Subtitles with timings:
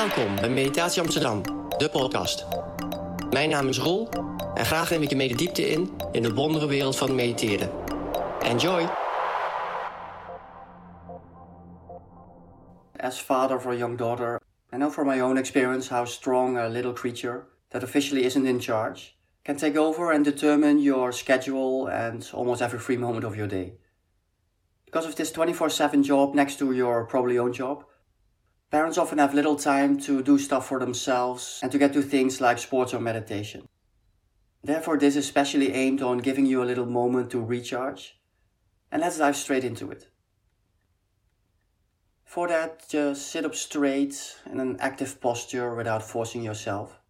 [0.00, 1.42] Welkom bij Meditatie Amsterdam,
[1.78, 2.46] de podcast.
[3.30, 4.08] Mijn naam is Roel
[4.54, 7.70] en graag neem ik je mee diepte in in de wondere wereld van mediteren.
[8.42, 8.88] Enjoy!
[12.96, 14.40] As father of a young daughter,
[14.72, 18.60] I know from my own experience how strong a little creature that officially isn't in
[18.60, 19.00] charge
[19.42, 23.72] can take over and determine your schedule and almost every free moment of your day.
[24.84, 27.84] Because of this 24 7 job next to your probably own job,
[28.70, 32.40] parents often have little time to do stuff for themselves and to get to things
[32.40, 33.68] like sports or meditation.
[34.62, 38.18] Therefore, this is specially aimed on giving you a little moment to recharge.
[38.92, 40.08] And let's dive straight into it.
[42.24, 47.00] For that, just sit up straight in an active posture without forcing yourself.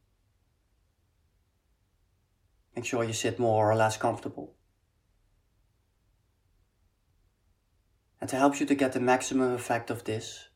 [2.75, 4.55] Make sure you sit more or less comfortable.
[8.21, 10.50] And to help you to get the maximum effect of this,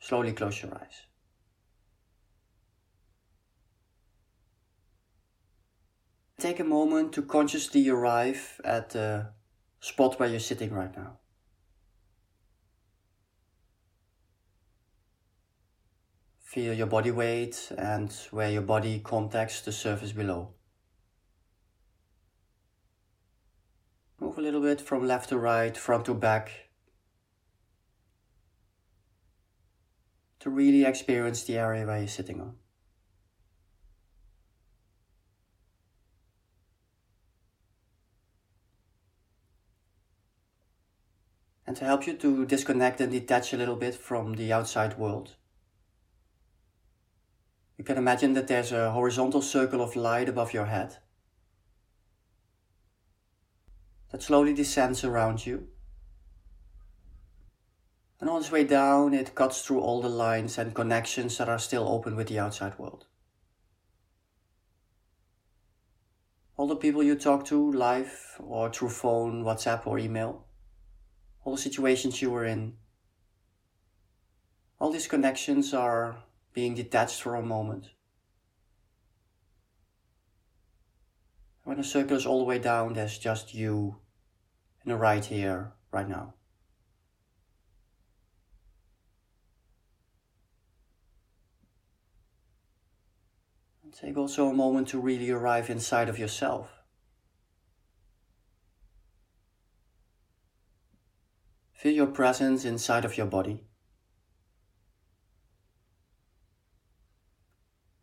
[0.00, 1.06] slowly close your eyes.
[6.38, 9.28] Take a moment to consciously arrive at the
[9.80, 11.18] spot where you're sitting right now.
[16.42, 20.54] Feel your body weight and where your body contacts the surface below.
[24.18, 26.69] Move a little bit from left to right, front to back.
[30.40, 32.54] To really experience the area where you're sitting on.
[41.66, 45.36] And to help you to disconnect and detach a little bit from the outside world.
[47.76, 50.96] You can imagine that there's a horizontal circle of light above your head
[54.10, 55.68] that slowly descends around you.
[58.20, 61.58] And on its way down, it cuts through all the lines and connections that are
[61.58, 63.06] still open with the outside world.
[66.58, 70.44] All the people you talk to live or through phone, WhatsApp, or email,
[71.42, 72.74] all the situations you were in,
[74.78, 76.22] all these connections are
[76.52, 77.86] being detached for a moment.
[81.64, 83.96] When the circle is all the way down, there's just you
[84.82, 86.34] and the right here, right now.
[93.92, 96.70] Take also a moment to really arrive inside of yourself.
[101.72, 103.64] Feel your presence inside of your body.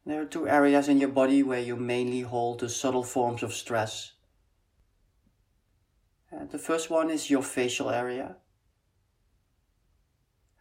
[0.06, 3.54] There are two areas in your body where you mainly hold the subtle forms of
[3.54, 4.14] stress.
[6.32, 8.38] And the first one is your facial area.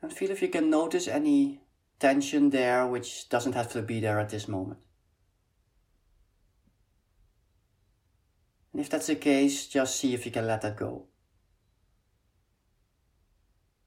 [0.03, 1.63] And feel if you can notice any
[1.99, 4.81] tension there which doesn't have to be there at this moment.
[8.77, 11.07] And if that's the case, just see if you can let that go.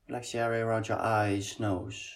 [0.07, 2.11] Relax the area around your eyes, nose,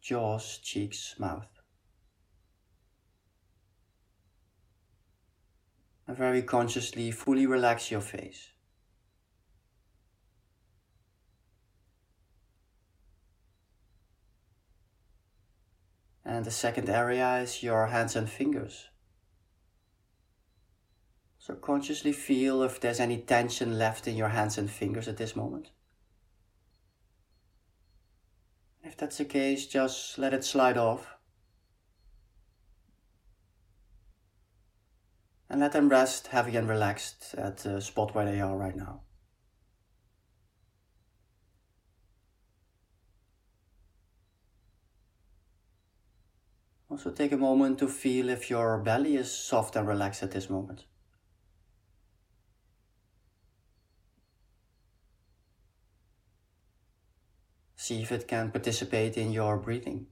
[0.00, 1.46] jaws, cheeks, mouth.
[6.08, 8.48] And very consciously fully relax your face.
[16.24, 18.88] And the second area is your hands and fingers.
[21.44, 25.36] So consciously feel if there's any tension left in your hands and fingers at this
[25.36, 25.72] moment.
[28.82, 31.18] If that's the case, just let it slide off.
[35.50, 39.02] And let them rest heavy and relaxed at the spot where they are right now.
[46.88, 50.48] Also take a moment to feel if your belly is soft and relaxed at this
[50.48, 50.86] moment.
[57.84, 60.06] See if it can participate in your breathing.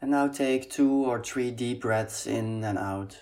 [0.00, 3.18] And now take two or three deep breaths in and out.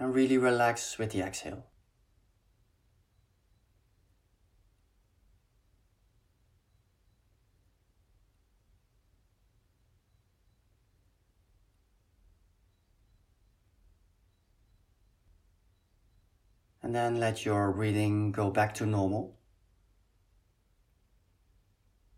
[0.00, 1.66] And really relax with the exhale.
[16.88, 19.36] And then let your breathing go back to normal.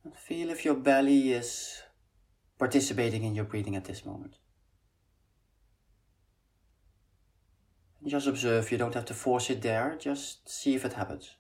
[0.05, 1.83] And feel if your belly is
[2.57, 4.37] participating in your breathing at this moment.
[8.07, 11.35] Just observe, you don't have to force it there, just see if it happens.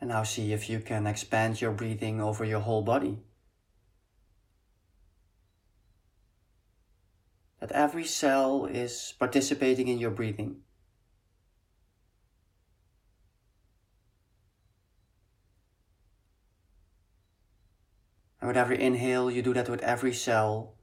[0.00, 3.22] And now see if you can expand your breathing over your whole body.
[7.68, 10.62] That every cell is participating in your breathing.
[18.40, 20.76] And with every inhale, you do that with every cell.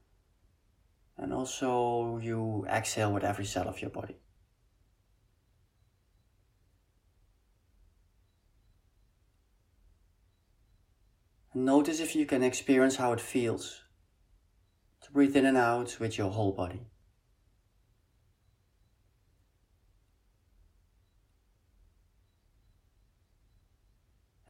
[1.18, 4.18] And also you exhale with every cell of your body.
[11.56, 13.85] Notice if you can experience how it feels
[15.06, 16.82] to breathe in and out with your whole body.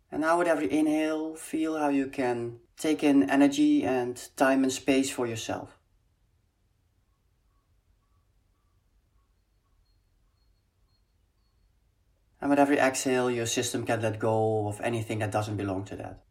[0.10, 4.72] And now with every inhale, feel how you can take in energy and time and
[4.72, 5.78] space for yourself.
[12.40, 15.98] And with every exhale, your system can let go of anything that doesn't belong to
[15.98, 16.24] that.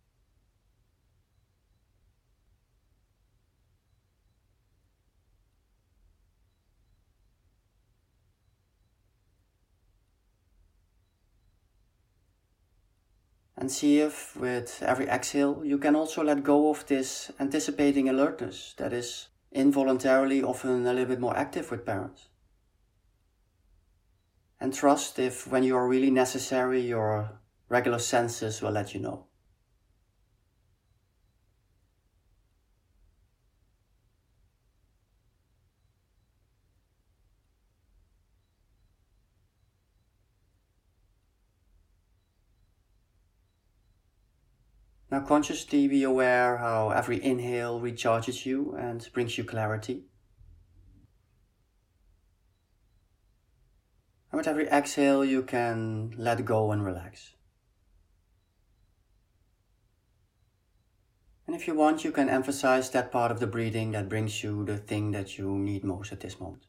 [13.65, 18.75] And see if with every exhale you can also let go of this anticipating alertness
[18.77, 22.29] that is involuntarily often a little bit more active with parents.
[24.61, 27.41] And trust if when you are really necessary, your
[27.71, 29.29] regular senses will let you know.
[45.15, 50.07] Now consciously be aware how every inhale recharges you and brings you clarity.
[54.33, 57.35] And with every exhale, you can let go and relax.
[61.47, 64.65] And if you want, you can emphasize that part of the breathing that brings you
[64.65, 66.65] the thing that you need most at this moment.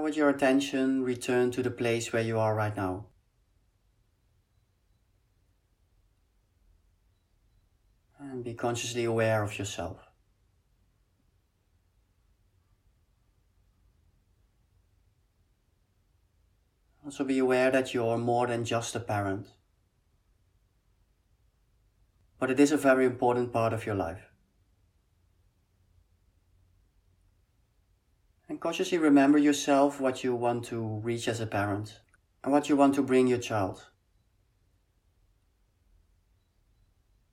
[0.00, 3.08] Now with your attention, return to the place where you are right now.
[8.18, 9.98] And be consciously aware of yourself.
[17.04, 19.48] Also be aware that you're more than just a parent.
[22.38, 24.29] But it is a very important part of your life.
[28.60, 32.00] Consciously remember yourself what you want to reach as a parent
[32.44, 33.86] and what you want to bring your child.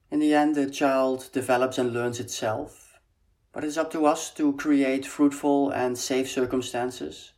[0.09, 2.97] In the end, the child develops and learns itself,
[3.51, 7.33] but it's up to us to create fruitful and safe circumstances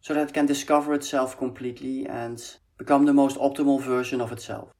[0.00, 4.70] so that it can discover itself completely and become the most optimal version of itself.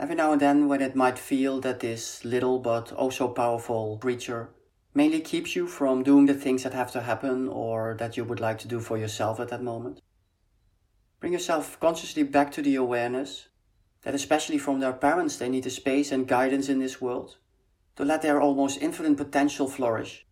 [0.00, 3.98] Every now and then, when it might feel that this little but oh also powerful
[3.98, 4.50] creature
[4.96, 8.40] mainly keeps you from doing the things that have to happen or that you would
[8.40, 10.00] like to do for yourself at that moment.
[11.20, 13.48] Bring yourself consciously back to the awareness
[14.04, 17.36] that, especially from their parents, they need a space and guidance in this world
[17.96, 20.24] to let their almost infinite potential flourish.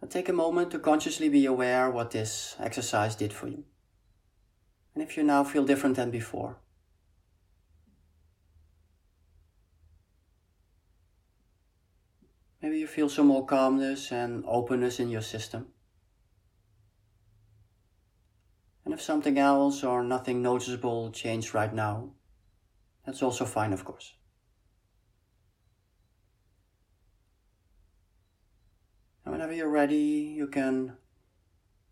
[0.00, 3.64] And take a moment to consciously be aware what this exercise did for you.
[4.94, 6.56] And if you now feel different than before,
[12.60, 15.68] Maybe you feel some more calmness and openness in your system.
[18.84, 22.14] And if something else or nothing noticeable changed right now,
[23.04, 24.14] that's also fine, of course.
[29.24, 30.96] And whenever you're ready, you can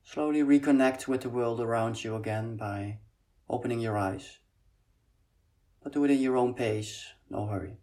[0.03, 2.99] slowly reconnect with the world around you again by
[3.49, 4.39] opening your eyes.
[5.83, 7.77] But do it in your own pace, no hurry.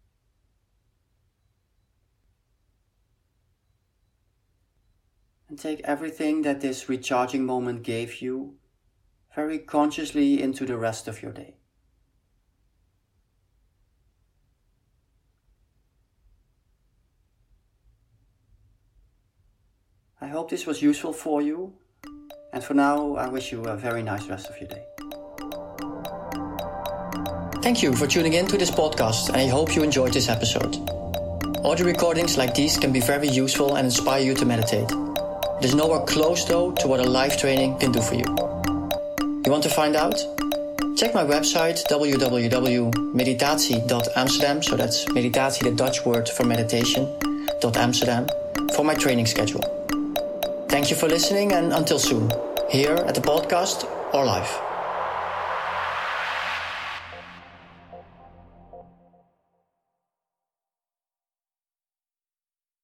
[5.53, 8.55] And take everything that this recharging moment gave you
[9.35, 11.53] very consciously into the rest of your day.
[20.19, 21.73] I hope this was useful for you,
[22.51, 24.83] and for now, I wish you a very nice rest of your day.
[27.61, 30.77] Thank you for tuning in to this podcast, and I hope you enjoyed this episode.
[31.63, 35.02] Audio recordings like these can be very useful and inspire you to meditate.
[35.63, 38.25] It is nowhere close, though, to what a live training can do for you.
[39.45, 40.15] You want to find out?
[40.97, 47.07] Check my website www.meditatie.amsterdam, so that's meditatie, the Dutch word for meditation,
[47.75, 48.27] Amsterdam,
[48.75, 49.61] for my training schedule.
[50.67, 52.29] Thank you for listening, and until soon,
[52.69, 54.72] here at the podcast or live.